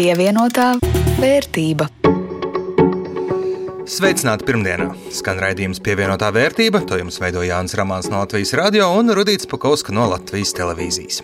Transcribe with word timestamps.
Pievienotā 0.00 0.78
vērtība. 1.20 1.84
Sveicināti 3.84 4.46
pirmdienā! 4.48 4.86
Skan 5.12 5.36
raidījums 5.44 5.82
pievienotā 5.84 6.30
vērtība. 6.32 6.80
To 6.88 6.96
jums 6.96 7.20
veido 7.20 7.42
Jānis 7.44 7.76
Rāmāns 7.76 8.08
no 8.08 8.22
Latvijas 8.22 8.54
radio 8.56 8.88
un 8.96 9.12
Rudīts 9.12 9.50
Pakauska 9.50 9.92
no 9.92 10.08
Latvijas 10.08 10.54
televīzijas. 10.56 11.20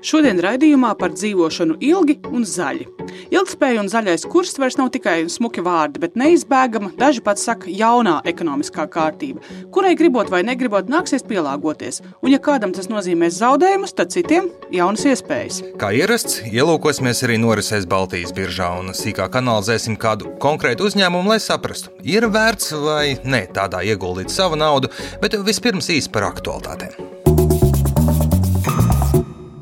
Šodien 0.00 0.38
raidījumā 0.40 0.94
par 0.96 1.12
dzīvošanu 1.12 1.74
ilgi 1.84 2.14
un 2.32 2.46
zaļi. 2.48 2.86
Ilgspēja 3.34 3.82
un 3.82 3.90
zaļais 3.92 4.24
kurs 4.32 4.56
vairs 4.60 4.78
nav 4.80 4.88
tikai 4.94 5.26
smuki 5.28 5.60
vārdi, 5.64 6.00
bet 6.00 6.16
neizbēgama, 6.16 6.94
daži 6.96 7.20
pat 7.26 7.40
saka, 7.42 7.68
jaunā 7.68 8.16
ekonomiskā 8.30 8.86
kārtība, 8.88 9.44
kurai 9.74 9.92
gribot 10.00 10.32
vai 10.32 10.40
negribot, 10.48 10.88
nāksies 10.88 11.26
pielāgoties. 11.28 12.00
Un, 12.24 12.32
ja 12.32 12.40
kādam 12.40 12.72
tas 12.72 12.88
nozīmēs 12.88 13.42
zaudējumus, 13.42 13.92
tad 13.98 14.14
citiem 14.16 14.48
jaunas 14.72 15.04
iespējas. 15.12 15.60
Kā 15.80 15.92
ierasts, 15.92 16.40
ielūkosimies 16.48 17.20
arī 17.28 17.36
norisēs 17.44 17.88
Baltijas 17.90 18.32
biržā 18.32 18.72
un 18.80 18.94
sīkāk 18.96 19.36
analizēsim 19.42 20.00
kādu 20.00 20.32
konkrētu 20.40 20.88
uzņēmumu, 20.88 21.34
lai 21.34 21.42
saprastu, 21.44 21.92
ir 22.08 22.30
vērts 22.32 22.72
vai 22.80 23.04
ne 23.28 23.44
tādā 23.52 23.84
ieguldīt 23.84 24.32
savu 24.32 24.56
naudu, 24.56 24.88
bet 25.20 25.36
vispirms 25.44 25.92
īsi 25.92 26.08
par 26.08 26.30
aktualitātēm 26.32 27.19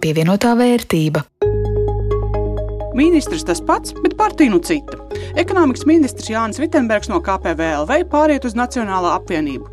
pievienotā 0.09 0.55
vērtība. 0.57 1.25
Ministrs 2.99 3.45
tas 3.47 3.61
pats, 3.63 3.93
bet 4.03 4.17
partija 4.19 4.51
nu 4.51 4.59
cita. 4.65 4.97
Ekonomikas 5.39 5.85
ministrs 5.87 6.31
Jānis 6.33 6.59
Vitsenbergs 6.59 7.11
no 7.13 7.21
KPVLV 7.23 8.01
pāriet 8.11 8.49
uz 8.49 8.57
Nacionālā 8.59 9.13
apvienību. 9.21 9.69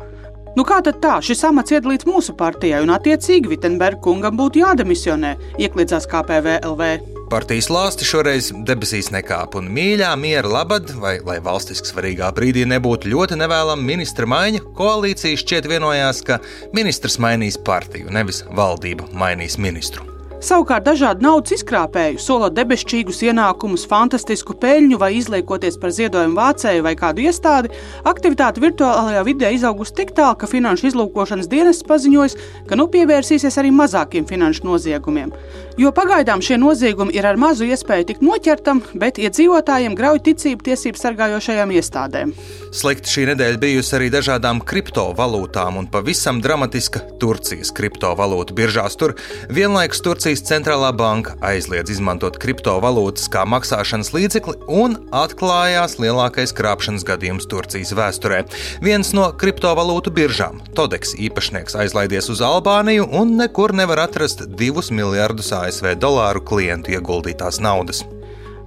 Nu 0.56 0.64
kā 0.64 0.78
tad 0.84 1.02
tā? 1.02 1.18
Šis 1.24 1.42
amats 1.48 1.74
iedalīts 1.74 2.06
mūsu 2.08 2.36
partijai, 2.36 2.80
un 2.84 2.92
attiecīgi 2.94 3.50
Vitsenberga 3.50 4.00
kungam 4.04 4.38
būtu 4.38 4.62
jādemisionē, 4.62 5.34
iekļiedzās 5.60 6.08
KPVLV. 6.12 6.88
Partijas 7.32 7.66
lāsti 7.72 8.06
šoreiz 8.06 8.52
debesīs 8.68 9.10
nekāp, 9.10 9.58
un 9.58 9.68
mīļā 9.74 10.14
miera 10.20 10.48
labad, 10.60 10.94
vai 11.02 11.16
lai 11.26 11.40
valstiski 11.42 11.90
svarīgā 11.90 12.30
brīdī 12.36 12.64
nebūtu 12.70 13.10
ļoti 13.10 13.40
nevēlama 13.42 13.82
ministra 13.82 14.30
maiņa, 14.30 14.64
koalīcija 14.78 15.44
šķiet 15.44 15.72
vienojās, 15.74 16.22
ka 16.24 16.38
ministrs 16.76 17.18
mainīs 17.20 17.58
partiju, 17.58 18.12
nevis 18.14 18.44
valdība 18.46 19.10
mainīs 19.12 19.58
ministru. 19.58 20.15
Savukārt 20.36 20.84
dažādu 20.84 21.24
naudas 21.24 21.54
izkrāpēju, 21.56 22.20
solot 22.20 22.52
debesšķīgus 22.58 23.22
ienākumus, 23.24 23.86
fantastisku 23.88 24.52
peļņu 24.60 24.98
vai 25.00 25.14
izliekoties 25.16 25.78
par 25.80 25.94
ziedojumu 25.96 26.36
vācēju 26.36 26.84
vai 26.84 26.92
kādu 26.98 27.24
iestādi, 27.24 27.72
aktivitāte 28.04 28.60
virtuālajā 28.60 29.22
vidē 29.24 29.54
izaugusi 29.56 29.96
tik 29.96 30.12
tālu, 30.18 30.36
ka 30.36 30.48
Finanšu 30.50 30.90
izlūkošanas 30.90 31.48
dienests 31.48 31.86
paziņojis, 31.88 32.36
ka 32.68 32.76
nu 32.76 32.84
pievērsīsies 32.92 33.56
arī 33.62 33.72
mazākiem 33.72 34.28
finanšu 34.28 34.68
noziegumiem. 34.68 35.32
Jo 35.80 35.90
pagaidām 35.96 36.40
šie 36.44 36.56
noziegumi 36.60 37.16
ir 37.16 37.26
ar 37.28 37.36
mazu 37.40 37.64
iespēju 37.68 38.06
tikt 38.08 38.22
noķertam, 38.24 38.82
bet 38.96 39.18
iedzīvotājiem 39.20 39.96
grauj 39.96 40.22
ticību 40.28 40.68
tiesību 40.68 41.00
sargājošajām 41.00 41.74
iestādēm. 41.76 42.32
Slikta 42.76 43.12
šī 43.12 43.26
nedēļa 43.32 43.60
bijusi 43.60 43.96
arī 43.98 44.08
dažādām 44.12 44.62
kriptovalūtām 44.64 45.80
un 45.80 45.88
pavisam 45.92 46.40
dramatiska 46.44 47.02
Turcijas 47.20 47.72
kriptovalūtu 47.76 48.56
biržās. 48.56 48.96
Tur 48.96 49.16
vienlaikus 49.52 50.00
Turcijas 50.26 50.48
centrālā 50.48 50.88
banka 50.90 51.36
aizliedz 51.46 51.92
izmantot 51.94 52.34
kriptovalūtas 52.42 53.28
kā 53.30 53.44
maksāšanas 53.46 54.08
līdzekli 54.10 54.56
un 54.74 54.96
atklājās 55.14 55.94
lielākais 56.02 56.50
krāpšanas 56.58 57.06
gadījums 57.06 57.46
Turcijas 57.46 57.94
vēsturē. 57.94 58.40
Viens 58.82 59.12
no 59.14 59.28
kriptovalūtu 59.38 60.10
biržām, 60.18 60.58
Todeks 60.74 61.14
īpašnieks, 61.28 61.78
aizlaidies 61.78 62.26
uz 62.34 62.42
Albāniju 62.42 63.06
un 63.06 63.36
nekur 63.38 63.70
nevar 63.70 64.02
atrast 64.08 64.48
divus 64.58 64.90
miljardus 64.90 65.54
ASV 65.54 65.94
dolāru 65.94 66.42
klientu 66.42 66.98
ieguldītās 66.98 67.62
naudas. 67.62 68.02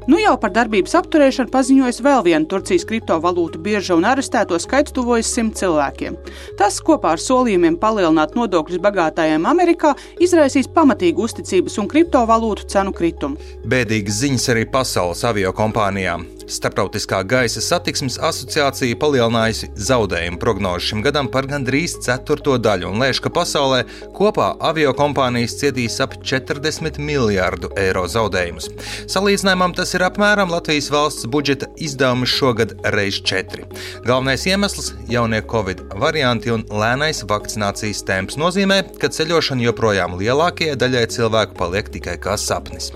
Nu 0.09 0.17
jau 0.17 0.31
par 0.41 0.49
darbības 0.49 0.95
apturēšanu 0.97 1.51
paziņojas 1.53 1.99
vēl 2.01 2.23
viena 2.25 2.47
Turcijas 2.49 2.81
kriptovalūtu 2.89 3.59
birža 3.61 3.93
un 3.93 4.07
arestēto 4.09 4.57
skaits 4.57 4.95
tuvojas 4.95 5.29
simt 5.29 5.59
cilvēkiem. 5.59 6.15
Tas 6.57 6.79
kopā 6.81 7.11
ar 7.13 7.21
solījumiem 7.21 7.77
palielināt 7.77 8.33
nodokļus 8.33 8.81
bagātājiem 8.81 9.45
Amerikā 9.45 9.93
izraisīs 10.17 10.71
pamatīgu 10.73 11.27
uzticības 11.27 11.77
un 11.83 11.91
kriptovalūtu 11.93 12.65
cenu 12.73 12.95
kritumu. 12.97 13.37
Bēdīgas 13.69 14.23
ziņas 14.23 14.49
arī 14.55 14.65
pasaules 14.73 15.21
avio 15.29 15.53
kompānijām. 15.53 16.25
Startautiskā 16.49 17.19
gaisa 17.29 17.61
satiksmes 17.61 18.15
asociācija 18.25 18.97
palielinājusi 18.99 19.69
zaudējumu 19.89 20.39
prognozi 20.41 20.89
šim 20.89 21.03
gadam 21.05 21.29
par 21.29 21.45
gandrīz 21.49 21.99
ceturto 22.01 22.55
daļu 22.57 22.89
un 22.89 23.03
lēš, 23.03 23.19
ka 23.21 23.31
pasaulē 23.33 23.83
kopā 24.17 24.49
avio 24.69 24.93
kompānijas 24.97 25.59
cietīs 25.59 25.99
ap 26.01 26.15
40 26.25 26.97
miljārdu 27.05 27.69
eiro 27.77 28.07
zaudējumus. 28.09 28.71
Salīdzinājumam 29.13 29.75
tas 29.77 29.93
ir 29.93 30.05
apmēram 30.07 30.49
Latvijas 30.53 30.89
valsts 30.93 31.29
budžeta 31.29 31.69
izdevumi 31.77 32.29
šogad 32.29 32.73
reiz 32.95 33.21
četri. 33.21 33.67
Galvenais 34.07 34.47
iemesls- 34.49 34.93
jaunie 35.15 35.43
covid 35.53 35.85
varianti 36.01 36.49
un 36.51 36.65
lēnais 36.65 37.21
vakcinācijas 37.29 38.01
temps 38.05 38.41
nozīmē, 38.41 38.81
ka 38.97 39.07
ceļošana 39.07 39.69
joprojām 39.69 40.17
lielākajai 40.17 40.75
daļai 40.81 41.05
cilvēku 41.13 41.53
paliek 41.61 41.93
tikai 41.93 42.17
kā 42.17 42.37
sapnis. 42.37 42.91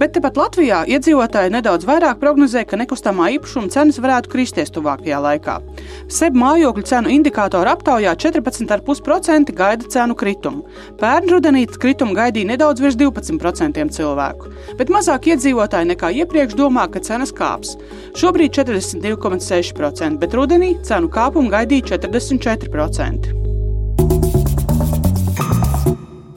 Bet 0.00 0.14
tepat 0.16 0.38
Latvijā 0.40 0.78
iedzīvotāji 0.88 1.52
nedaudz 1.52 1.84
vairāk 1.84 2.22
prognozē, 2.22 2.62
ka 2.64 2.78
nekustamā 2.80 3.26
īpašuma 3.34 3.68
cenas 3.68 3.98
varētu 4.00 4.30
kristies 4.32 4.72
tuvākajā 4.72 5.18
laikā. 5.20 5.58
SEB 6.08 6.38
mājokļu 6.40 6.84
cenu 6.88 7.12
indikātoru 7.12 7.68
aptaujā 7.74 8.14
14,5% 8.24 9.52
gaida 9.58 9.90
cenu 9.92 10.16
kritumu. 10.16 10.64
Pērn 11.02 11.28
rudenī 11.34 11.66
kritumu 11.68 12.16
gaidīja 12.16 12.48
nedaudz 12.54 12.80
virs 12.80 12.96
12% 12.96 13.92
cilvēku, 13.98 14.48
bet 14.80 14.88
mazāk 14.88 15.28
iedzīvotāji 15.34 15.92
nekā 15.92 16.14
iepriekš 16.22 16.56
domā, 16.56 16.88
ka 16.88 17.04
cenas 17.04 17.36
kāps. 17.36 17.76
Šobrīd 18.16 18.56
42,6%, 18.56 20.16
bet 20.16 20.32
rudenī 20.32 20.78
cenu 20.80 21.12
kāpumu 21.12 21.52
gaidīja 21.52 21.98
44%. 22.00 23.36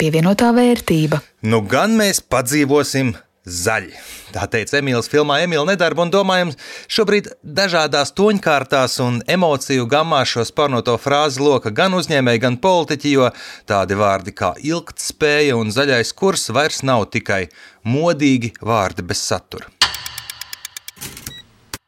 Pievienotā 0.03 0.51
vērtība. 0.51 1.23
Nu, 1.47 1.63
gan 1.63 1.95
mēs 1.95 2.19
padzīvosim 2.27 3.13
zaļi. 3.43 3.91
Tā 4.33 4.47
teica 4.51 4.79
Emīls 4.79 5.09
filmā 5.11 5.41
Emīļa 5.43 5.65
nedarba 5.73 6.05
un 6.05 6.11
domājams, 6.13 6.57
šobrīd 6.91 7.29
dažādās 7.43 8.13
toņkārtās 8.15 8.97
un 9.03 9.19
emociju 9.27 9.85
gammā 9.91 10.23
šo 10.27 10.45
sparnoto 10.47 10.95
frāzi 11.01 11.43
loka 11.43 11.73
gan 11.75 11.95
uzņēmēji, 11.97 12.43
gan 12.45 12.57
politiķi, 12.63 13.13
jo 13.17 13.29
tādi 13.69 13.99
vārdi 13.99 14.35
kā 14.35 14.53
ilgtspēja 14.63 15.59
un 15.59 15.73
zaļais 15.75 16.13
kurs 16.15 16.49
vairs 16.55 16.83
nav 16.87 17.09
tikai 17.11 17.45
modīgi 17.83 18.53
vārdi 18.63 19.03
bez 19.03 19.25
satura. 19.27 19.67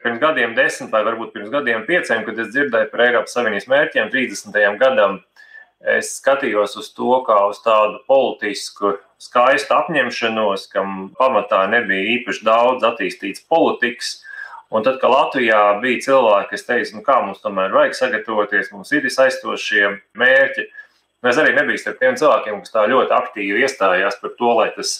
Pirms 0.05 0.19
gadiem, 0.21 0.51
desmit 0.53 0.91
vai 0.93 1.01
varbūt 1.07 1.31
pirms 1.33 1.49
gadiem, 1.49 1.87
pieciem, 1.87 2.27
kad 2.27 2.37
es 2.43 2.51
dzirdēju 2.51 2.91
par 2.91 3.01
Eiropas 3.07 3.33
Savienības 3.33 3.65
mērķiem 3.71 4.11
30. 4.13 4.59
gadam, 4.77 5.15
es 5.95 6.17
skatījos 6.19 6.75
uz 6.77 6.91
to 6.93 7.23
kā 7.25 7.39
uz 7.49 7.57
tādu 7.65 8.03
politisku 8.05 8.99
skaistu 9.25 9.75
apņemšanos, 9.75 10.69
kam 10.71 11.09
pamatā 11.19 11.65
nebija 11.71 12.19
īpaši 12.19 12.45
daudz 12.45 12.85
attīstīts 12.87 13.43
politikas. 13.49 14.19
Un 14.73 14.83
tad, 14.85 14.97
kad 15.01 15.11
Latvijā 15.13 15.61
bija 15.81 16.01
cilvēki, 16.07 16.51
kas 16.53 16.65
teica, 16.67 16.95
nu 16.97 17.03
kā 17.05 17.19
mums 17.23 17.43
tomēr 17.43 17.73
vajag 17.73 17.97
sagatavoties, 17.99 18.71
mums 18.73 18.91
ir 18.95 19.05
aizstošie 19.05 19.91
mērķi, 20.17 20.65
es 21.25 21.41
arī 21.41 21.53
nebiju 21.57 21.81
starp 21.81 22.01
tiem 22.01 22.17
cilvēkiem, 22.19 22.63
kas 22.63 22.73
tā 22.73 22.85
ļoti 22.89 23.13
aktīvi 23.15 23.61
iestājās 23.65 24.17
par 24.21 24.33
to, 24.39 24.51
lai 24.59 24.71
tas 24.75 24.97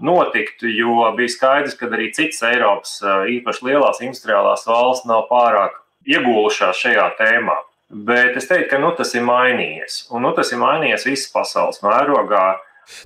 notiktu, 0.00 0.68
jo 0.70 1.08
bija 1.16 1.32
skaidrs, 1.32 1.76
ka 1.78 1.88
arī 1.90 2.10
citas 2.14 2.44
Eiropas, 2.46 2.98
īpaši 3.32 3.66
lielās 3.66 4.00
industriālās 4.04 4.66
valsts, 4.68 5.08
nav 5.08 5.26
pārāk 5.32 5.80
iegūlušās 6.08 6.78
šajā 6.84 7.08
tēmā. 7.18 7.58
Bet 7.88 8.36
es 8.36 8.48
teiktu, 8.48 8.68
ka 8.74 8.80
nu, 8.82 8.92
tas 8.96 9.14
ir 9.16 9.24
mainījies. 9.24 10.02
Un 10.12 10.26
nu, 10.26 10.34
tas 10.36 10.52
ir 10.52 10.60
mainījies 10.60 11.06
visas 11.08 11.30
pasaules 11.32 11.80
mērogā. 11.84 12.58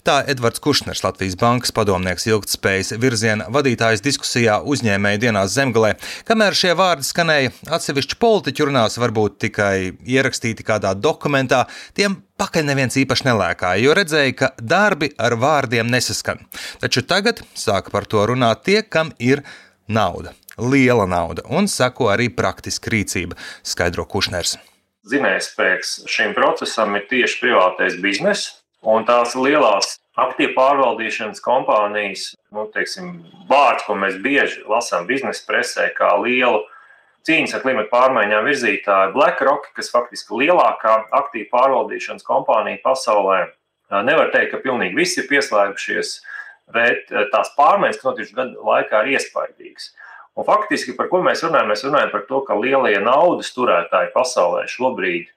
Tā 0.06 0.20
Edvards 0.30 0.62
Kušners, 0.62 1.02
Latvijas 1.04 1.36
bankas 1.40 1.74
padomnieks, 1.74 2.26
ilgtspējas 2.30 2.94
virziena 3.02 3.48
vadītājs 3.52 4.02
diskusijā 4.04 4.60
uzņēmēja 4.64 5.22
dienās 5.26 5.54
zemgalē. 5.56 5.94
Kamēr 6.28 6.56
šie 6.58 6.74
vārdi 6.78 7.06
skanēja, 7.06 7.52
atsevišķi 7.78 8.18
politiķi 8.22 8.68
runās 8.68 8.98
varbūt 9.02 9.38
tikai 9.46 9.74
ierakstīti 10.02 10.66
kādā 10.66 10.94
dokumentā, 10.98 11.64
tiem 11.98 12.20
pakaļ 12.40 12.66
neviens 12.70 12.98
īpaši 13.02 13.28
nelēkāja, 13.28 13.82
jo 13.84 13.96
redzēja, 13.98 14.36
ka 14.38 14.52
darbi 14.58 15.12
ar 15.18 15.36
vārdiem 15.38 15.90
nesaskan. 15.92 16.42
Taču 16.82 17.04
tagad 17.06 17.44
sāka 17.58 17.94
par 17.94 18.08
to 18.10 18.24
runāt 18.32 18.64
tie, 18.66 18.80
kam 18.82 19.12
ir 19.18 19.44
nauda. 19.88 20.34
Liela 20.58 21.06
nauda 21.08 21.46
un 21.48 21.68
sako 21.70 22.10
arī 22.12 22.28
praktiska 22.28 22.92
rīcība, 22.92 23.38
skaidro 23.64 24.04
Kušners. 24.04 24.58
Zinājspēks 25.08 26.04
šim 26.06 26.34
procesam 26.36 26.92
ir 26.94 27.08
tieši 27.10 27.40
privātais 27.40 27.96
bizness, 28.02 28.61
Un 28.82 29.06
tās 29.06 29.36
lielās 29.38 29.96
aktīvu 30.18 30.56
pārvaldīšanas 30.56 31.42
kompānijas, 31.44 32.32
nu, 32.52 32.66
teiksim, 32.74 33.14
vārds, 33.50 33.86
ko 33.86 33.94
mēs 33.98 34.18
bieži 34.22 34.64
lasām 34.68 35.06
biznesa 35.06 35.44
presē, 35.46 35.88
kā 35.94 36.10
lielu 36.20 36.64
cīņas 37.28 37.54
ar 37.54 37.62
klimatu 37.62 37.92
pārmaiņām 37.92 38.48
virzītāju 38.48 39.14
BlackRock, 39.14 39.70
kas 39.76 39.92
faktiski 39.94 40.34
ir 40.34 40.48
lielākā 40.48 40.96
aktīvu 41.22 41.50
pārvaldīšanas 41.54 42.26
kompānija 42.26 42.82
pasaulē. 42.82 43.44
Nevar 44.02 44.32
teikt, 44.34 44.54
ka 44.54 44.62
pilnīgi 44.64 44.98
visi 44.98 45.20
ir 45.22 45.28
pieslēgušies 45.30 46.16
bet 46.72 47.10
tās 47.32 47.52
pārmaiņas, 47.58 47.98
kas 47.98 48.08
notikušas 48.08 48.36
gadu 48.36 48.66
laikā, 48.66 49.02
ir 49.04 49.18
iespaidīgas. 49.18 49.92
Un 50.38 50.46
faktiski 50.48 50.94
par 50.96 51.10
ko 51.12 51.20
mēs 51.24 51.42
runājam? 51.44 51.68
Mēs 51.72 51.84
runājam 51.84 52.12
par 52.12 52.24
to, 52.28 52.40
ka 52.46 52.56
lielie 52.56 52.96
naudas 53.04 53.52
turētāji 53.56 54.12
pasaulē 54.14 54.64
šobrīd 54.70 55.28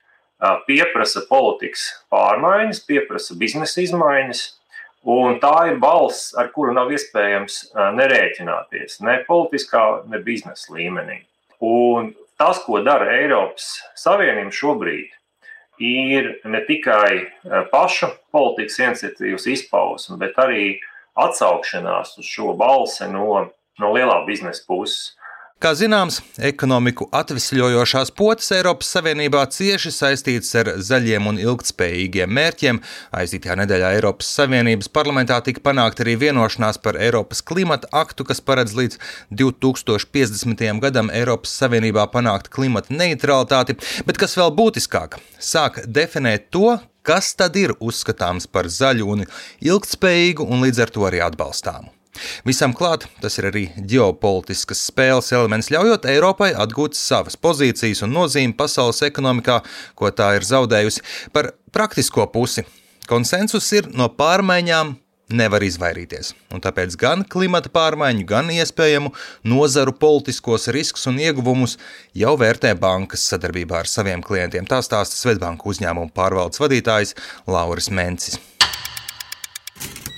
pieprasa 0.68 1.24
politikas 1.30 1.88
pārmaiņas, 2.14 2.84
pieprasa 2.88 3.38
biznesa 3.40 3.84
izmaiņas, 3.86 4.46
Un 5.06 5.36
tā 5.38 5.54
ir 5.70 5.76
balss, 5.78 6.32
ar 6.34 6.48
kuru 6.50 6.72
nav 6.74 6.90
iespējams 6.90 7.60
nerēķināties 7.94 9.04
ne 9.06 9.20
politiskā, 9.28 9.84
ne 10.10 10.18
biznesa 10.18 10.74
līmenī. 10.74 11.20
Un 11.62 12.10
tas, 12.42 12.58
ko 12.66 12.80
dara 12.82 13.12
Eiropas 13.20 13.68
Savienība 14.02 14.50
šobrīd, 14.50 15.12
ir 15.78 16.32
ne 16.50 16.64
tikai 16.66 17.22
paša 17.70 18.10
politikas 18.34 18.80
iniciatīvas 18.82 19.46
izpausme, 19.54 20.18
bet 20.18 20.42
arī 20.42 20.80
atsaukšanās 21.22 22.18
uz 22.18 22.26
šo 22.26 22.56
balsi 22.58 23.06
no, 23.12 23.46
no 23.78 23.94
lielā 23.94 24.24
biznesa 24.26 24.66
puses. 24.66 25.14
Kā 25.66 25.72
zināms, 25.74 26.20
ekonomiku 26.46 27.08
atvesļojošās 27.18 28.12
potes 28.14 28.52
Eiropas 28.54 28.92
Savienībā 28.94 29.40
cieši 29.50 29.90
saistītas 29.96 30.52
ar 30.60 30.68
zaļiem 30.78 31.26
un 31.32 31.40
ilgtspējīgiem 31.42 32.30
mērķiem. 32.38 32.80
Aizītajā 33.18 33.56
nedēļā 33.64 33.90
Eiropas 33.96 34.30
Savienības 34.38 34.92
parlamentā 34.94 35.40
tika 35.48 35.64
panākta 35.66 36.06
arī 36.06 36.14
vienošanās 36.22 36.78
par 36.86 37.02
Eiropas 37.02 37.42
klimata 37.42 37.90
aktu, 38.04 38.28
kas 38.30 38.44
paredz 38.46 38.78
līdz 38.78 39.02
2050. 39.42 40.64
gadam 40.86 41.10
Eiropas 41.10 41.58
Savienībā 41.64 42.06
panākt 42.14 42.54
klimata 42.54 42.94
neutralitāti, 42.94 43.80
bet 44.06 44.22
kas 44.22 44.38
vēl 44.38 44.54
būtiskāk, 44.62 45.18
sāk 45.42 45.82
definēt 45.90 46.52
to, 46.54 46.78
kas 47.02 47.34
tad 47.34 47.58
ir 47.58 47.74
uzskatāms 47.82 48.46
par 48.46 48.70
zaļu 48.70 49.12
un 49.18 49.30
ilgtspējīgu 49.66 50.46
un 50.46 50.68
līdz 50.70 50.86
ar 50.86 50.94
to 50.94 51.10
arī 51.10 51.26
atbalstāmu. 51.26 51.90
Visam 52.48 52.74
klāt, 52.78 53.08
tas 53.22 53.38
ir 53.40 53.50
arī 53.52 53.66
ģeopolitiskas 53.76 54.86
spēles 54.90 55.32
elements, 55.36 55.72
ļaujot 55.74 56.08
Eiropai 56.12 56.52
atgūt 56.66 56.98
savas 57.00 57.38
pozīcijas 57.40 58.06
un 58.06 58.16
nozīmi 58.16 58.56
pasaules 58.58 59.04
ekonomikā, 59.08 59.62
ko 59.98 60.12
tā 60.16 60.34
ir 60.40 60.48
zaudējusi. 60.48 61.04
Par 61.36 61.54
praktisko 61.76 62.28
pusi 62.34 62.66
konsensus 63.10 63.68
ir 63.76 63.90
no 63.94 64.10
pārmaiņām 64.14 64.96
nevar 65.36 65.64
izvairīties. 65.66 66.34
Un 66.54 66.62
tāpēc 66.62 66.96
gan 67.02 67.24
klimata 67.30 67.72
pārmaiņu, 67.74 68.26
gan 68.30 68.52
iespējamu 68.54 69.12
nozaru 69.48 69.96
politiskos 69.98 70.70
riskus 70.76 71.08
un 71.10 71.20
ieguvumus 71.22 71.78
jau 72.18 72.36
vērtē 72.40 72.76
bankas 72.80 73.26
sadarbībā 73.32 73.82
ar 73.84 73.92
saviem 73.92 74.24
klientiem. 74.26 74.68
Tā 74.70 74.84
stāsta 74.86 75.18
Svetbanka 75.18 75.70
uzņēmuma 75.72 76.14
pārvaldes 76.16 76.62
vadītājs 76.62 77.16
Lauris 77.50 77.90
Mencis 77.90 78.40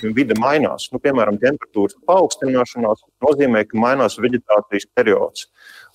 vide 0.02 0.36
mainās. 0.38 0.88
Nu, 0.92 1.00
piemēram, 1.02 1.38
temperatūras 1.42 1.96
paaugstināšanās 2.08 3.04
nozīmē, 3.24 3.64
ka 3.68 3.78
mainās 3.80 4.18
vegetācijas 4.22 4.88
periods. 4.94 5.48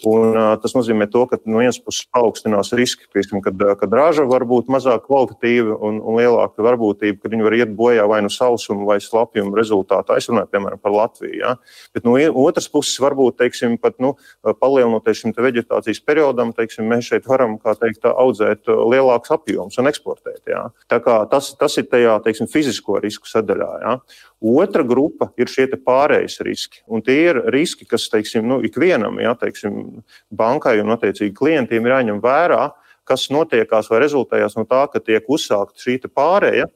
Un, 0.09 0.35
tas 0.59 0.73
nozīmē, 0.75 1.07
to, 1.11 1.21
ka 1.31 1.37
no 1.47 1.61
vienas 1.61 1.77
puses 1.79 2.03
paaugstinās 2.11 2.73
riski, 2.75 3.05
piemēram, 3.13 3.43
kad, 3.45 3.61
kad 3.79 3.93
raža 3.95 4.25
var 4.27 4.43
būt 4.47 4.67
mazāk 4.73 5.05
kvalitatīva 5.07 5.77
un, 5.79 6.01
un 6.03 6.17
lielāka 6.19 6.65
varbūtība, 6.65 7.21
ka 7.21 7.31
viņi 7.31 7.45
var 7.45 7.55
iet 7.55 7.71
bojā 7.77 8.03
vai 8.11 8.19
nu 8.25 8.31
sausuma 8.33 8.83
vai 8.89 8.97
slapjuma 9.03 9.55
rezultātā. 9.55 10.17
Es 10.19 10.27
runāju 10.27 10.51
piemēram 10.51 10.81
par 10.83 10.95
Latviju. 10.95 11.37
Ja? 11.39 11.53
Bet 11.95 12.07
no 12.07 12.17
otras 12.43 12.67
puses, 12.71 12.97
varbūt 13.03 13.39
teiksim, 13.39 13.77
pat, 13.79 13.95
nu, 14.03 14.15
palielinoties 14.43 15.23
šim 15.23 15.35
vegetācijas 15.37 16.03
periodam, 16.03 16.51
teiksim, 16.57 16.89
mēs 16.91 17.07
šeit 17.13 17.29
varam 17.29 17.55
teikt, 17.63 18.03
audzēt 18.09 18.67
lielākus 18.67 19.31
apjomus 19.37 19.79
un 19.79 19.91
eksportēt. 19.91 20.43
Ja? 20.51 20.67
Tas, 20.91 21.53
tas 21.59 21.79
ir 21.79 21.87
tajā 21.87 22.19
teiksim, 22.27 22.51
fizisko 22.51 22.99
risku 23.03 23.31
sadaļā. 23.31 23.71
Ja? 23.85 23.97
Otra 24.43 24.83
grupa 24.83 25.29
ir 25.39 25.47
šie 25.47 25.69
pārējais 25.71 26.41
riski. 26.43 26.81
Un 26.91 26.99
tie 27.05 27.15
ir 27.29 27.37
riski, 27.53 27.87
kas 27.87 28.09
teiksim, 28.11 28.43
nu, 28.49 28.59
ikvienam, 28.67 29.15
ja, 29.23 29.31
teiksim, 29.39 29.92
bankai 30.33 30.79
un 30.83 30.95
attiecīgi 30.95 31.35
klientiem 31.37 31.85
ir 31.85 31.95
jāņem 31.97 32.21
vērā, 32.23 32.71
kas 33.07 33.27
notiekās 33.33 33.89
vai 33.91 33.99
rezultējās 34.03 34.55
no 34.57 34.63
tā, 34.67 34.85
ka 34.91 35.01
tiek 35.03 35.27
uzsākta 35.27 35.79
šī 35.83 35.97
pārēja 36.07 36.69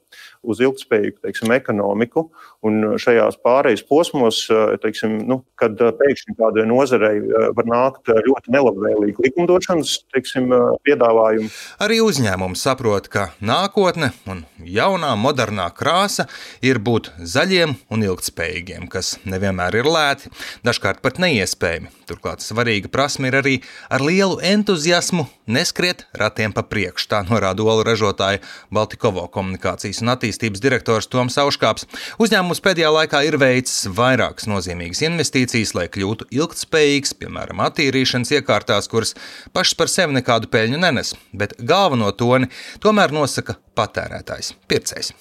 uz 0.47 0.61
ilgspējīgu 0.63 1.21
teiksim, 1.25 1.51
ekonomiku. 1.55 2.27
Un 2.65 2.97
šajās 2.99 3.37
pārejas 3.43 3.83
posmos, 3.87 4.43
eh, 4.51 4.75
teiksim, 4.81 5.19
nu, 5.29 5.41
kad 5.59 5.77
eh, 5.81 5.93
pēkšņi 5.99 6.37
kādai 6.39 6.65
nozarei 6.69 7.21
var 7.57 7.67
nākt 7.69 8.11
ļoti 8.11 8.53
nelabvēlīgi 8.55 9.23
likumdošanas 9.27 9.93
teiksim, 10.13 10.51
piedāvājumi. 10.87 11.49
Arī 11.83 11.99
uzņēmums 12.03 12.63
saprot, 12.63 13.09
ka 13.11 13.27
nākotne 13.43 14.11
un 14.29 14.43
jaunā, 14.63 15.13
modernā 15.19 15.67
krāsa 15.75 16.27
ir 16.65 16.79
būt 16.83 17.11
zaļiem 17.19 17.75
un 17.93 18.05
ilgspējīgiem, 18.07 18.87
kas 18.91 19.15
nevienmēr 19.27 19.79
ir 19.81 19.89
lēti, 19.91 20.31
dažkārt 20.67 21.03
pat 21.05 21.21
neiespējami. 21.23 21.91
Turklāt 22.07 22.43
svarīga 22.45 22.91
prasme 22.91 23.31
ir 23.31 23.39
arī 23.41 23.55
ar 23.91 24.03
lielu 24.03 24.39
entuziasmu 24.53 25.27
neskriet 25.51 26.05
ratiem 26.17 26.53
pa 26.55 26.63
priekšu, 26.67 27.09
tā 27.11 27.23
norāda 27.27 27.63
olu 27.63 27.83
ražotāja 27.87 28.41
Baltikovo 28.73 29.25
komunikācijas 29.31 30.01
un 30.03 30.13
attīstības 30.15 30.36
direktors 30.61 31.09
Toms 31.09 31.37
Auškāps. 31.41 31.87
Uzņēmums 32.21 32.61
pēdējā 32.63 32.91
laikā 32.93 33.23
ir 33.27 33.39
veicis 33.41 33.87
vairākas 33.97 34.45
nozīmīgas 34.49 35.01
investīcijas, 35.07 35.73
lai 35.77 35.87
kļūtu 35.89 36.29
ilgtspējīgs, 36.37 37.15
piemēram, 37.21 37.63
attīrīšanas 37.65 38.35
iekārtās, 38.37 38.89
kuras 38.91 39.15
pašas 39.55 39.79
par 39.79 39.91
sevi 39.91 40.19
nekādu 40.19 40.51
peļņu 40.53 40.81
nenes, 40.83 41.15
bet 41.33 41.57
galveno 41.57 42.11
toni 42.13 42.51
tomēr 42.83 43.15
nosaka 43.15 43.57
patērētājs, 43.77 44.53
pircējs. 44.69 45.15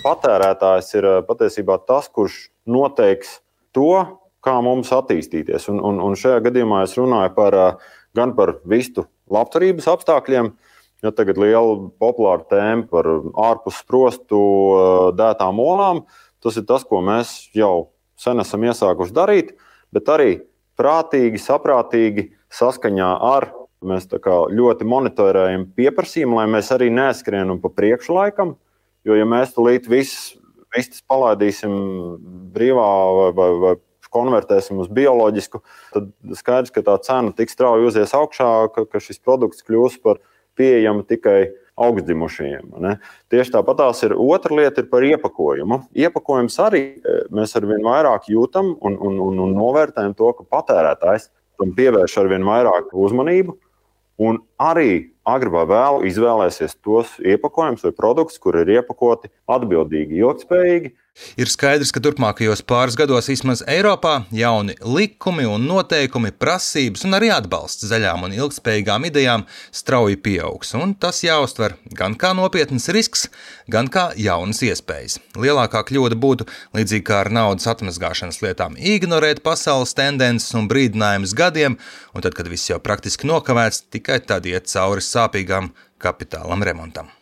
Patērētājs 0.00 0.94
ir 0.96 1.10
eh, 1.10 1.20
patiesībā 1.28 1.76
tas, 1.84 2.08
kurš 2.08 2.46
noteiks 2.70 3.38
to, 3.76 4.20
kā 4.44 4.56
mums 4.64 4.90
attīstīties. 4.94 5.68
Un, 5.72 5.80
un, 5.84 6.00
un 6.00 6.16
šajā 6.18 6.40
gadījumā 6.48 6.84
es 6.86 6.96
runāju 6.98 7.34
par, 7.36 7.56
gan 8.16 8.34
par 8.38 8.56
vistu 8.68 9.04
labturības 9.30 9.88
apstākļiem, 9.92 10.54
ja 11.04 11.12
tagad 11.14 11.38
ir 11.38 11.44
liela 11.46 11.90
populāra 12.00 12.44
tēma 12.50 12.88
par 12.90 13.08
ārpus 13.50 13.80
sprostu 13.82 14.40
dētām 15.18 15.62
olām. 15.62 16.04
Tas 16.40 16.56
ir 16.56 16.66
tas, 16.68 16.84
ko 16.88 17.02
mēs 17.04 17.50
jau 17.56 17.90
sen 18.20 18.40
esam 18.40 18.64
iesākuši 18.68 19.16
darīt, 19.16 19.54
bet 19.92 20.08
arī 20.12 20.30
prātīgi, 20.80 21.40
saprātīgi, 21.40 22.30
saskaņā 22.52 23.14
ar. 23.30 23.50
Mēs 23.80 24.04
ļoti 24.12 24.84
monitorējam 24.84 25.70
pieprasījumu, 25.72 26.36
lai 26.36 26.50
mēs 26.52 26.68
arī 26.74 26.90
neskrienam 26.92 27.62
pa 27.62 27.70
priekšu 27.72 28.12
laikam. 28.12 28.58
Jo, 29.08 29.16
ja 29.16 29.24
mēs 29.24 29.54
tulīt 29.56 29.88
visas 29.88 30.34
vistas 30.74 31.02
palaidīsim 31.10 31.72
brīvā 32.54 32.88
vai, 33.16 33.30
vai, 33.36 33.48
vai 33.64 33.72
konvertēsim 34.10 34.80
uz 34.82 34.90
bioloģisku, 34.90 35.60
tad 35.94 36.10
skaidrs, 36.38 36.72
ka 36.74 36.82
tā 36.86 36.96
cena 37.06 37.34
tik 37.36 37.52
strauji 37.52 37.90
uzies 37.90 38.14
augšā, 38.16 38.50
ka, 38.74 38.86
ka 38.90 39.02
šis 39.02 39.22
produkts 39.22 39.64
kļūs 39.66 40.00
par 40.02 40.18
pieejamu 40.60 41.08
tikai 41.08 41.40
augstdzimušajiem. 41.80 42.72
Ne? 42.84 42.96
Tieši 43.32 43.54
tāpat 43.54 43.80
tās 43.80 44.02
ir 44.04 44.14
otra 44.20 44.56
lieta 44.58 44.82
ir 44.82 44.90
par 44.90 45.04
iepakojumu. 45.06 45.80
Iepakojums 45.96 46.58
arī 46.60 46.82
e, 47.00 47.16
mēs 47.32 47.56
arvien 47.56 47.82
vairāk 47.86 48.28
jūtam 48.32 48.74
un, 48.76 48.98
un, 49.00 49.16
un, 49.30 49.40
un 49.46 49.56
novērtējam 49.56 50.16
to, 50.18 50.32
ka 50.36 50.48
patērētājs 50.56 51.30
tam 51.60 51.72
pievērš 51.76 52.18
arvien 52.22 52.44
vairāk 52.46 52.92
uzmanību. 52.96 53.56
Un 54.20 54.42
arī 54.60 55.14
agri 55.24 55.52
vai 55.52 55.64
vēlu 55.70 56.04
izvēlēsies 56.10 56.76
tos 56.84 57.14
iepakojumus 57.24 57.86
vai 57.86 57.94
produktus, 57.96 58.36
kur 58.42 58.58
ir 58.60 58.68
iepakoti 58.76 59.30
atbildīgi, 59.48 60.20
ilgspējīgi 60.20 60.92
Ir 61.40 61.50
skaidrs, 61.50 61.90
ka 61.92 62.00
turpmākajos 62.02 62.62
pāris 62.66 62.96
gados 62.98 63.28
vismaz 63.30 63.62
Eiropā 63.68 64.24
jauni 64.34 64.76
likumi 64.80 65.44
un 65.48 65.66
noteikumi, 65.68 66.32
prasības 66.32 67.04
un 67.06 67.16
arī 67.18 67.30
atbalsts 67.34 67.88
zaļām 67.90 68.26
un 68.28 68.34
ilgspējīgām 68.36 69.08
idejām 69.10 69.44
strauji 69.74 70.20
pieaugs, 70.24 70.72
un 70.78 70.94
tas 70.94 71.22
jāuztver 71.26 71.76
gan 71.98 72.16
kā 72.20 72.32
nopietns 72.38 72.88
risks, 72.94 73.26
gan 73.70 73.90
kā 73.92 74.10
jaunas 74.16 74.62
iespējas. 74.66 75.18
Lielākā 75.40 75.84
kļūda 75.90 76.18
būtu, 76.20 76.48
līdzīgi 76.78 77.06
kā 77.10 77.22
ar 77.24 77.32
naudas 77.34 77.68
atmazgāšanas 77.74 78.42
lietām, 78.44 78.78
ignorēt 78.78 79.44
pasaules 79.46 79.94
tendences 79.98 80.54
un 80.58 80.70
brīdinājumus 80.70 81.36
gadiem, 81.36 81.78
un 82.14 82.26
tad, 82.26 82.38
kad 82.38 82.50
viss 82.50 82.72
jau 82.72 82.80
praktiski 82.82 83.30
nokavēts, 83.30 83.86
tikai 83.92 84.22
tad 84.24 84.48
iet 84.50 84.70
cauri 84.72 85.04
sāpīgām 85.04 85.74
kapitālam 86.00 86.64
remontam 86.64 87.19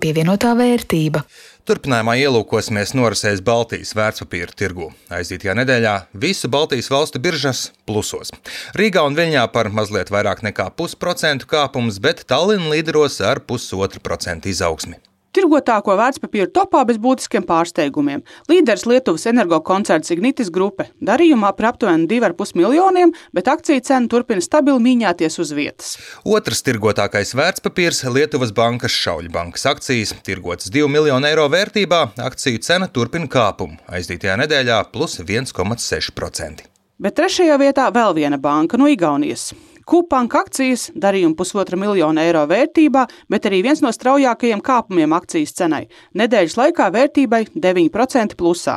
pievienotā 0.00 0.54
vērtība. 0.58 1.22
Turpinājumā 1.68 2.16
ielūkosimies 2.22 2.94
norisēs 2.98 3.42
Baltijas 3.46 3.92
vērtspapīra 3.94 4.56
tirgu. 4.58 4.88
Aizītajā 5.12 5.54
nedēļā 5.60 5.92
visu 6.24 6.48
Baltijas 6.50 6.88
valstu 6.90 7.20
biržas 7.22 7.68
plusos. 7.86 8.32
Rīgā 8.80 9.04
un 9.06 9.18
Viļņā 9.18 9.44
par 9.54 9.70
mazliet 9.74 10.10
vairāk 10.10 10.42
nekā 10.48 10.70
pusprocentu 10.80 11.50
kāpums, 11.52 12.00
bet 12.02 12.24
Tallinn 12.26 12.72
līderos 12.72 13.20
ar 13.20 13.44
pusotru 13.44 14.02
procentu 14.02 14.50
izaugsmi. 14.50 14.98
Tirgotāko 15.40 15.96
vērtspapīru 15.98 16.50
topā 16.54 16.82
bez 16.88 16.98
būtiskiem 17.00 17.44
pārsteigumiem. 17.48 18.22
Līderis 18.50 18.86
Lietuvas 18.88 19.26
energokoncerns 19.30 20.12
Ignitis 20.12 20.50
grupe 20.52 20.90
darījumā 21.04 21.52
par 21.56 21.72
aptuveni 21.72 22.08
2,5 22.10 22.56
miljoniem, 22.60 23.14
bet 23.36 23.48
akciju 23.50 23.82
cena 23.86 24.10
turpina 24.10 24.44
stabili 24.44 24.82
mīņāties 24.84 25.40
uz 25.42 25.54
vietas. 25.56 25.94
Otrs 26.24 26.64
tirgotākais 26.66 27.34
vērtspapīrs- 27.38 28.04
Lietuvas 28.16 28.52
bankas 28.52 28.92
Šauļbankas 28.92 29.66
akcijas, 29.72 30.14
tirgotas 30.26 30.70
2 30.70 30.88
miljonu 30.88 31.26
eiro 31.26 31.48
vērtībā, 31.48 32.02
akciju 32.18 32.60
cena 32.60 32.88
turpina 32.88 33.26
kāpumu 33.26 33.78
aizdītajā 33.88 34.36
nedēļā 34.44 34.84
plus 34.92 35.18
1,6%. 35.20 36.68
Bet 37.00 37.16
trešajā 37.16 37.56
vietā 37.56 37.88
vēl 37.88 38.14
viena 38.14 38.36
banka 38.36 38.76
no 38.76 38.84
Igaunijas. 38.90 39.54
Kupanka 39.90 40.44
akcijas 40.44 40.84
darījuma 40.94 41.34
pusotra 41.34 41.74
miljona 41.74 42.22
eiro 42.22 42.44
vērtībā, 42.46 43.08
bet 43.30 43.48
arī 43.48 43.58
viens 43.66 43.80
no 43.82 43.90
straujākajiem 43.90 44.62
kāpumiem 44.62 45.10
akcijas 45.16 45.56
cenai. 45.58 45.88
Nedēļas 46.14 46.54
laikā 46.60 46.86
vērtībai 46.94 47.40
9% 47.56 48.36
plusā. 48.38 48.76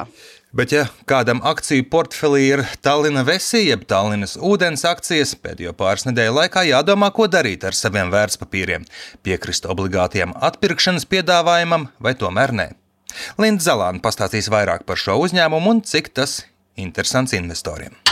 Bet, 0.58 0.74
ja 0.74 0.88
kādam 1.10 1.40
akciju 1.46 1.86
portfelī 1.90 2.44
ir 2.48 2.64
Tallina 2.86 3.22
Vesija, 3.26 3.76
jeb 3.76 3.86
Tallinas 3.90 4.34
ūdens 4.38 4.86
akcijas, 4.90 5.34
pēdējo 5.42 5.74
pāris 5.78 6.08
nedēļu 6.10 6.36
laikā 6.40 6.66
jādomā, 6.70 7.10
ko 7.14 7.30
darīt 7.30 7.66
ar 7.66 7.78
saviem 7.78 8.10
vērtspapīriem. 8.14 8.86
Piekrist 9.26 9.70
obligātiem 9.70 10.34
atpirkšanas 10.50 11.10
piedāvājumam 11.10 11.92
vai 12.02 12.16
tomēr 12.18 12.54
nē. 12.58 12.72
Linda 13.42 13.66
Zalāna 13.66 14.02
pastāstīs 14.02 14.50
vairāk 14.54 14.86
par 14.90 14.98
šo 14.98 15.20
uzņēmumu 15.26 15.78
un 15.78 15.84
cik 15.86 16.10
tas 16.18 16.40
interesants 16.78 17.38
investoriem 17.38 18.03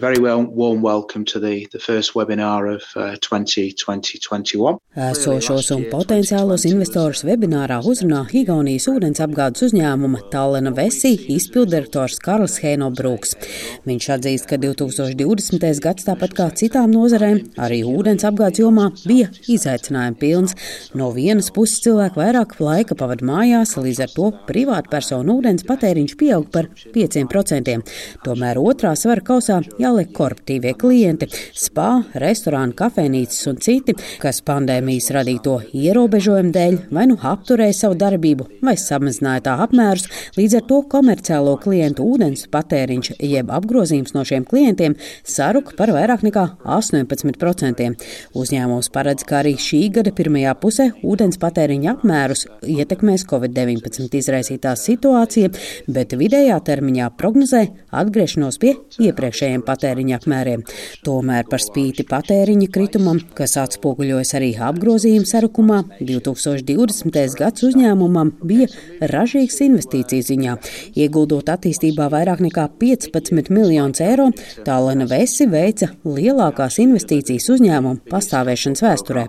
very 0.00 0.18
well, 0.18 0.42
warm 0.42 0.80
welcome 0.80 1.26
to 1.26 1.38
the, 1.38 1.68
the 1.72 1.78
first 1.78 2.14
webinar 2.14 2.74
of 2.74 2.82
uh, 2.96 3.16
2021. 3.20 4.78
Esošos 4.96 5.68
un 5.74 5.84
potenciālos 5.92 6.64
investorus 6.64 7.20
webinārā 7.28 7.76
uzrunā 7.84 8.22
Igaunijas 8.32 8.88
ūdens 8.88 9.20
apgādes 9.20 9.66
uzņēmuma 9.68 10.22
Tallena 10.32 10.72
Vesī 10.72 11.12
izpildirektors 11.34 12.16
Karls 12.24 12.56
Heinobruks. 12.64 13.36
Viņš 13.84 14.06
atzīst, 14.16 14.48
ka 14.48 14.56
2020. 14.62 15.68
gads 15.84 16.08
tāpat 16.08 16.34
kā 16.38 16.48
citām 16.56 16.94
nozarēm, 16.96 17.42
arī 17.60 17.82
ūdens 17.84 18.24
apgādes 18.24 18.64
jomā 18.64 18.88
bija 19.04 19.28
izaicinājumi 19.52 20.18
pilns. 20.22 20.56
No 20.96 21.10
vienas 21.12 21.52
puses 21.52 21.84
cilvēki 21.84 22.22
vairāk 22.22 22.56
laika 22.64 22.96
pavada 22.96 23.28
mājās, 23.28 23.76
līdz 23.76 24.02
ar 24.06 24.16
to 24.16 24.32
privātu 24.48 24.94
personu 24.96 25.36
ūdens 25.42 25.68
patēriņš 25.68 26.16
pieaug 26.24 26.48
par 26.56 26.72
5%. 26.96 27.78
Tomēr 28.24 28.64
otrā 28.64 28.96
svara 28.96 29.28
kausā 29.28 29.60
jāliek 29.90 30.12
korporatīvie 30.14 30.74
klienti- 30.78 31.26
spā, 31.66 32.04
restorāni, 32.14 32.74
kafejnīcas 32.74 33.46
un 33.50 33.56
citi, 33.56 33.94
kas 34.20 34.40
pandēmijas 34.42 35.10
radīto 35.10 35.60
ierobežojumu 35.74 36.52
dēļ 36.54 36.78
vai 36.90 37.06
nu 37.06 37.16
apturēja 37.16 37.74
savu 37.74 37.96
darbību 37.96 38.46
vai 38.62 38.74
samazināja 38.74 39.42
tā 39.48 39.56
apmērus, 39.66 40.06
līdz 40.36 40.56
ar 40.56 40.62
to 40.68 40.82
komerciālo 40.82 41.58
klientu 41.60 42.04
ūdens 42.04 42.46
patēriņš 42.50 43.20
jeb 43.20 43.50
apgrozījums 43.50 44.14
no 44.14 44.24
šiem 44.24 44.44
klientiem 44.44 44.96
saruka 45.24 45.74
par 45.76 45.88
vairāk 45.88 46.22
nekā 46.22 46.46
18%. 46.64 47.96
Uzņēmums 48.34 48.90
paredz, 48.92 49.24
ka 49.24 49.40
arī 49.42 49.56
šī 49.56 49.90
gada 49.92 50.12
pirmajā 50.12 50.54
pusē 50.60 50.90
ūdens 51.02 51.38
patēriņa 51.38 51.96
apmērus 51.96 52.46
ietekmēs 52.62 53.26
Covid-19 53.26 54.14
izraisītā 54.20 54.76
situācija, 54.76 55.50
bet 55.88 56.12
vidējā 56.12 56.60
termiņā 56.60 57.10
prognozē 57.16 57.66
atgriešanos 57.90 58.58
pie 58.58 58.76
iepriekšējiem 59.00 59.62
patēriņa 59.70 60.18
apmēriem. 60.20 60.64
Tomēr 61.06 61.46
par 61.50 61.62
spīti 61.62 62.04
patēriņa 62.08 62.68
kritumam, 62.72 63.20
kas 63.36 63.56
atspoguļojas 63.60 64.34
arī 64.38 64.50
apgrozījuma 64.66 65.28
sarukumā, 65.28 65.80
2020. 66.00 67.36
gads 67.38 67.64
uzņēmumam 67.68 68.32
bija 68.46 68.68
ražīgs 69.12 69.60
investīciju 69.66 70.26
ziņā. 70.26 70.56
Ieguldot 70.98 71.50
attīstībā 71.52 72.08
vairāk 72.12 72.42
nekā 72.44 72.66
15 72.80 73.52
miljonus 73.54 74.02
eiro, 74.04 74.30
Tālena 74.66 75.06
Vesi 75.10 75.46
veica 75.50 75.90
lielākās 76.04 76.80
investīcijas 76.82 77.48
uzņēmumu 77.54 78.10
pastāvēšanas 78.10 78.84
vēsturē. 78.86 79.26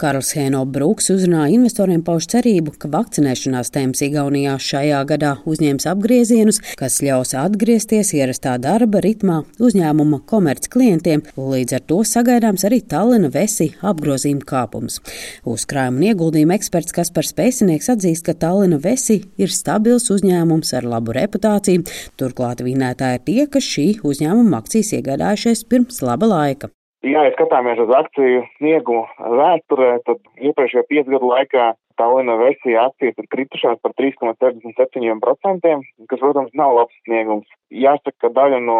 Karls 0.00 0.34
Hēno 0.36 0.64
Brūks 0.66 1.10
uzrunāja 1.14 1.54
investoriem 1.56 2.04
pauž 2.06 2.28
cerību, 2.34 2.76
ka 2.80 2.90
vakcinēšanās 2.92 3.72
tēmas 3.74 4.04
Igaunijā 4.06 4.56
šajā 4.60 5.02
gadā 5.08 5.34
uzņems 5.44 5.86
apgrozījums 5.86 6.09
apgriezienus, 6.10 6.58
kas 6.74 6.96
ļaus 7.06 7.36
atgriezties 7.38 8.08
ierastā 8.18 8.56
darba 8.58 8.98
ritmā 9.04 9.44
uzņēmuma 9.62 10.18
komerc 10.26 10.66
klientiem, 10.72 11.22
līdz 11.38 11.76
ar 11.76 11.84
to 11.86 12.00
sagaidāms 12.02 12.64
arī 12.66 12.80
Tallina 12.82 13.30
Vesi 13.30 13.68
apgrozījuma 13.78 14.42
kāpums. 14.48 14.98
Uzkrājuma 15.46 16.00
un 16.00 16.08
ieguldījuma 16.08 16.56
eksperts 16.58 16.96
Kaspars 16.96 17.30
Pēcinieks 17.38 17.92
atzīst, 17.94 18.26
ka 18.26 18.34
Tallina 18.34 18.80
Vesi 18.82 19.20
ir 19.38 19.54
stabils 19.54 20.10
uzņēmums 20.10 20.74
ar 20.80 20.88
labu 20.96 21.14
reputāciju, 21.14 21.86
turklāt 22.18 22.64
vinētāji 22.66 23.20
ir 23.20 23.24
tie, 23.30 23.40
kas 23.54 23.70
šī 23.70 23.86
uzņēmuma 24.02 24.64
akcijas 24.64 24.90
iegādājušies 24.98 25.62
pirms 25.70 26.02
laba 26.02 26.26
laika. 26.26 26.74
Ja 27.06 27.22
skatāmies 27.36 27.78
uz 27.80 27.94
akciju 27.96 28.42
sniegumu 28.58 29.06
vēsturē, 29.38 29.92
tad 30.10 30.18
iepriekšējo 30.42 30.88
piecu 30.90 31.14
gadu 31.14 31.30
laikā 31.30 31.70
Tallina 32.00 32.36
versija 32.40 32.86
akcijas 32.88 33.18
ir 33.20 33.28
kritušās 33.34 33.80
par 33.84 33.92
3,77%, 34.00 35.74
kas, 36.08 36.22
protams, 36.22 36.54
nav 36.56 36.76
labs 36.78 36.96
sniegums. 37.04 37.48
Jāsaka, 37.84 38.16
ka 38.24 38.32
daļa 38.38 38.60
no 38.64 38.78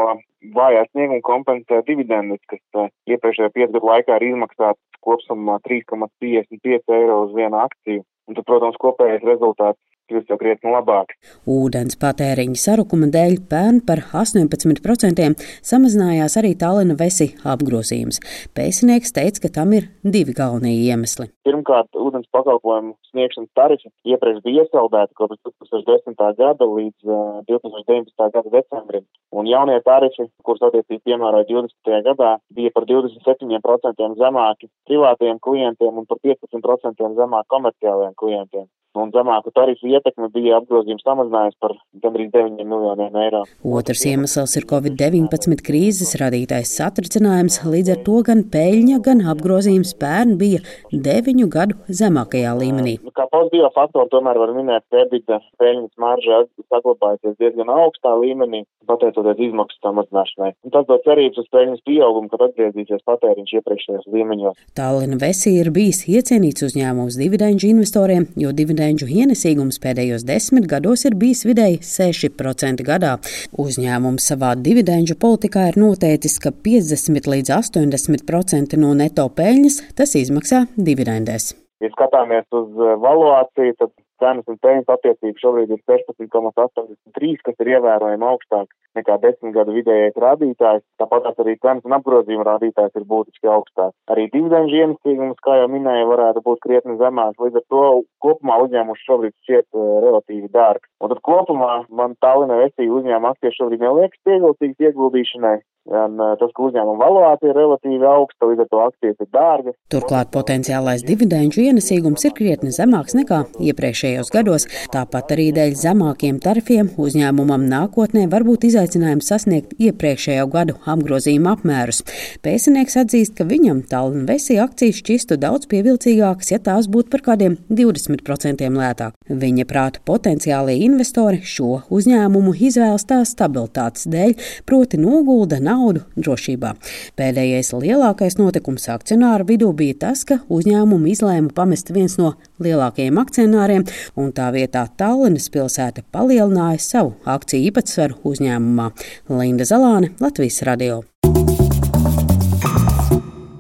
vājā 0.56 0.86
snieguma 0.88 1.20
kompensē 1.26 1.82
dividendes, 1.88 2.40
kas 2.48 2.62
uh, 2.80 2.88
iepriekšējā 3.12 3.52
piecgadu 3.56 3.92
laikā 3.92 4.16
ir 4.16 4.30
izmaksātas 4.30 5.04
kopsumā 5.04 5.60
3,55 5.68 6.96
eiro 6.96 7.22
uz 7.26 7.36
vienu 7.36 7.60
akciju. 7.60 8.06
Un 8.30 8.38
tad, 8.38 8.46
protams, 8.48 8.80
kopējais 8.80 9.26
rezultāts 9.26 9.80
kļūst 10.10 10.30
jau 10.32 10.38
krietni 10.40 10.72
labāk. 10.74 11.14
Ūdens 11.50 11.98
patēriņa 12.00 12.58
sarukuma 12.58 13.10
dēļ 13.14 13.36
pērn 13.50 13.80
par 13.86 14.02
18% 14.22 15.28
samazinājās 15.70 16.36
arī 16.40 16.52
Talina 16.58 16.96
Vesi 16.98 17.30
apgrozījums. 17.46 18.20
Pēcinieks 18.56 19.14
teica, 19.16 19.44
ka 19.46 19.52
tam 19.60 19.74
ir 19.78 19.90
divi 20.02 20.34
galvenie 20.36 20.74
iemesli. 20.88 21.30
Pirmkārt, 21.46 21.90
ūdens 21.94 22.28
pakalpojumu 22.34 22.96
sniegšanas 23.10 23.52
tarifi 23.58 23.90
iepriekš 24.12 24.42
bija 24.46 24.64
iesaldēti 24.64 25.16
kopš 25.18 25.38
2010. 25.46 26.16
gada 26.40 26.68
līdz 26.70 27.10
uh, 27.10 27.40
2019. 27.50 28.14
gada 28.36 28.54
decembrim. 28.56 29.06
Un 29.30 29.48
jaunie 29.50 29.78
tarifi, 29.86 30.28
kurus 30.46 30.64
attiecīgi 30.70 31.02
piemēroja 31.10 31.48
20. 31.52 32.02
gadā, 32.08 32.32
bija 32.54 32.74
par 32.74 32.88
27% 32.90 34.10
zemāki 34.20 34.70
privātiem 34.88 35.40
klientiem 35.46 36.02
un 36.02 36.10
par 36.10 36.22
15% 36.26 37.14
zemāk 37.20 37.50
komerciālajiem 37.54 38.16
klientiem 38.18 38.68
un 38.98 39.12
zemāku 39.14 39.52
tarifu 39.54 39.88
ietekme 39.90 40.28
bija 40.34 40.58
apgrozījums 40.58 41.04
samazinājums 41.06 41.56
par 41.62 41.76
gandrīz 42.02 42.30
9 42.34 42.64
miljoniem 42.66 43.18
eiro. 43.22 43.42
Otrs 43.62 44.02
iemesls 44.10 44.56
ir 44.58 44.66
Covid-19 44.70 45.62
krīzes 45.66 46.16
radītais 46.20 46.72
satricinājums, 46.78 47.60
līdz 47.70 47.94
ar 47.94 48.00
to 48.08 48.18
gan 48.26 48.42
peļņa, 48.50 48.98
gan 49.06 49.22
apgrozījums 49.32 49.94
pērn 50.00 50.34
bija 50.40 50.62
9 50.90 51.46
gadu 51.54 51.78
zemākajā 52.00 52.56
līmenī. 52.58 52.96
Nu, 53.04 53.14
kā 53.14 53.28
pozitīvā 53.30 53.70
faktora 53.76 54.10
tomēr 54.10 54.40
var 54.42 54.54
minēt, 54.56 54.86
ka 54.90 55.04
EBITDA 55.04 55.38
peļņas 55.62 55.94
marža 56.02 56.42
saglabājusies 56.66 57.38
diezgan 57.38 57.70
augstā 57.70 58.16
līmenī, 58.18 58.64
pateicoties 58.90 59.44
izmaksu 59.46 59.78
samazināšanai. 59.84 60.52
Un 60.66 60.74
tas 60.74 60.88
dod 60.90 61.04
cerības 61.06 61.44
uz 61.44 61.48
peļņas 61.54 61.86
pieaugumu, 61.86 62.30
kad 62.32 62.48
atgriezīsies 62.48 63.06
patēriņš 63.06 63.54
iepriekšējos 63.60 64.10
līmeņos. 64.10 64.58
Tallina 64.78 65.20
Vesī 65.20 65.54
ir 65.60 65.70
bijis 65.74 66.02
iecienīts 66.10 66.66
uzņēmums 66.66 67.18
dividendžu 67.20 67.70
investoriem, 67.70 68.26
jo 68.40 68.50
dividendžu 68.56 68.79
dividendu 68.80 69.06
ienesīgums 69.12 69.76
pēdējos 69.82 70.22
desmit 70.24 70.64
gados 70.64 71.04
ir 71.04 71.12
bijis 71.20 71.44
vidēji 71.44 71.82
6% 71.84 72.80
gadā. 72.86 73.18
Uzņēmums 73.60 74.24
savā 74.30 74.54
dividendu 74.56 75.18
politikā 75.20 75.66
ir 75.68 75.76
noteicis, 75.76 76.38
ka 76.40 76.48
50 76.48 77.28
līdz 77.28 77.52
80% 77.58 78.78
no 78.80 78.94
neto 78.96 79.26
peļņas 79.36 79.76
tas 79.98 80.16
izmaksā 80.16 80.64
dividendēs. 80.80 81.52
Ja 81.84 81.92
skatāmies 81.92 82.48
uz 82.56 82.72
eh, 82.80 82.96
valuāciju, 83.04 83.76
tad 83.76 83.92
cenas 84.20 84.48
un 84.48 84.56
peļņas 84.64 84.96
attiecība 84.96 85.44
šobrīd 85.44 85.76
ir 85.76 85.84
16,83, 85.84 87.36
kas 87.44 87.60
ir 87.60 87.74
ievērojami 87.76 88.28
augstāk 88.32 88.72
nekā 88.98 89.18
desmit 89.22 89.54
gadu 89.54 89.74
vidējais 89.76 90.18
rādītājs. 90.24 90.84
Tāpat 91.00 91.28
arī 91.44 91.56
cenas 91.62 91.86
un 91.86 91.96
apgrozījuma 91.98 92.46
rādītājs 92.48 92.98
ir 92.98 93.06
būtiski 93.10 93.50
augstāks. 93.50 93.96
Arī 94.10 94.28
dividendžu 94.34 94.82
ienesīgums, 94.82 95.40
kā 95.44 95.60
jau 95.60 95.68
minēju, 95.72 96.10
varētu 96.10 96.44
būt 96.46 96.62
krietni 96.66 96.98
zemāks. 97.00 97.40
Līdz 97.40 97.62
ar 97.62 97.66
to 97.72 97.84
kopumā 98.24 98.60
uzņēmums 98.66 99.06
šobrīd 99.06 99.36
šķiet 99.44 99.66
uh, 99.70 99.88
relatīvi 100.06 100.52
dārgs. 100.54 100.88
Un 101.00 101.14
tad 101.14 101.22
kopumā 101.26 101.82
man 101.88 102.16
Tallinā 102.24 102.60
vestīja 102.64 102.94
uzņēmuma 102.98 103.34
akcijas 103.34 103.58
šobrīd 103.60 103.84
neliekas 103.86 104.24
pievilcīgas 104.28 104.90
ieguldīšanai. 104.90 105.58
Gan 105.88 106.18
tas, 106.38 106.50
ka 106.54 106.66
uzņēmuma 106.66 107.00
valūcija 107.00 107.50
ir 107.50 107.56
relatīvi 107.56 108.04
augsta, 108.06 108.46
līdz 108.50 108.62
ar 108.62 108.68
to 108.68 108.80
akcijas 108.84 109.22
ir 109.24 109.28
dārgas. 109.32 109.76
Turklāt 109.90 110.28
potenciālais 110.34 111.02
dividendžu 111.08 111.64
ienesīgums 111.64 112.26
ir 112.28 112.34
krietni 112.36 112.70
zemāks 112.74 113.16
nekā 113.16 113.40
iepriekšējos 113.64 114.30
gados. 114.34 114.68
Tāpat 114.92 115.32
arī 115.34 115.48
dēļ 115.56 115.74
zemākiem 115.80 116.38
tarifiem 116.44 116.92
uzņēmumam 117.00 117.64
nākotnē 117.72 118.26
var 118.30 118.44
būt 118.46 118.68
izaicinājums 118.80 119.28
sasniegt 119.28 119.74
iepriekšējo 119.80 120.46
gadu 120.50 120.76
apgrozījuma 120.88 121.54
apmērus. 121.56 122.00
Pēcinieks 122.44 122.96
atzīst, 123.02 123.34
ka 123.36 123.44
viņam 123.44 123.82
Tallinā 123.90 124.24
Vesī 124.30 124.56
akcijas 124.62 125.00
šķistu 125.02 125.36
daudz 125.40 125.68
pievilcīgākas, 125.70 126.52
ja 126.54 126.60
tās 126.64 126.88
būtu 126.88 127.10
par 127.12 127.24
kādiem 127.28 127.58
20% 127.68 128.64
lētāk. 128.72 129.16
Viņa 129.28 129.66
prāta 129.68 130.00
potenciālie 130.06 130.78
investori 130.86 131.42
šo 131.44 131.82
uzņēmumu 131.92 132.54
izvēlas 132.56 133.04
tā 133.10 133.20
stabilitātes 133.28 134.08
dēļ, 134.10 134.36
proti 134.64 135.00
nogulda 135.00 135.60
naudu 135.60 136.06
drošībā. 136.16 136.74
Pēdējais 137.20 137.74
lielākais 137.76 138.38
notikums 138.40 138.88
akcionāru 138.92 139.48
vidū 139.52 139.72
bija 139.76 139.98
tas, 140.06 140.24
ka 140.24 140.40
uzņēmumu 140.48 141.12
izlēma 141.12 141.52
pamest 141.56 141.92
viens 141.92 142.16
no 142.20 142.36
lielākajiem 142.64 143.20
akcionāriem, 143.22 143.86
un 144.20 144.32
tā 144.36 144.50
vietā 144.54 144.86
Tallinas 145.00 145.50
pilsēta 145.52 146.04
palielināja 146.12 146.80
savu 146.84 147.14
akciju 147.24 147.70
īpatsvaru 147.70 148.20
uzņēmumā. 148.30 148.90
Linda 149.32 149.68
Zalāne, 149.68 150.14
Latvijas 150.20 150.62
radio. 150.68 151.02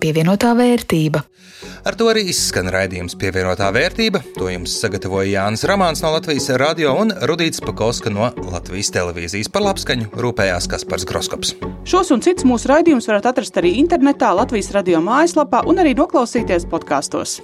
Pievienotā 0.00 0.54
vērtība. 0.56 1.20
Ar 1.84 1.96
to 1.96 2.10
arī 2.12 2.26
izskan 2.28 2.68
raidījums 2.72 3.16
pievienotā 3.20 3.70
vērtība. 3.72 4.20
To 4.36 4.48
jums 4.52 4.74
sagatavoja 4.82 5.28
Jānis 5.30 5.64
Ramāns 5.68 6.02
no 6.04 6.12
Latvijas 6.14 6.50
radio 6.60 6.92
un 7.00 7.12
Rudīts 7.28 7.62
Pakauska 7.64 8.12
no 8.12 8.28
Latvijas 8.52 8.92
televīzijas. 8.96 9.48
Par 9.52 9.64
labskaņu 9.64 10.10
rūpējās 10.20 10.68
Kaspars 10.72 11.08
Groskops. 11.08 11.54
Šos 11.88 12.12
un 12.16 12.24
citus 12.24 12.48
mūsu 12.48 12.68
raidījumus 12.72 13.08
varat 13.08 13.30
atrast 13.32 13.56
arī 13.60 13.76
internetā, 13.80 14.32
Latvijas 14.36 14.72
radio 14.76 15.00
mājaslapā 15.04 15.64
un 15.68 15.80
arī 15.84 15.96
noklausīties 15.96 16.68
podkāstos. 16.70 17.40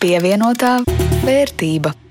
Pievienotā 0.00 0.78
vērtība. 1.24 2.05